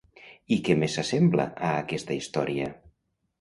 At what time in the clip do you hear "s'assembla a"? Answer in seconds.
0.99-1.69